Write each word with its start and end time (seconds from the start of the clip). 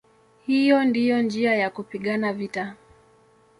Hiyo 0.45 0.83
ndiyo 0.85 1.21
njia 1.23 1.55
ya 1.55 1.69
kupigana 1.69 2.33
vita". 2.33 2.75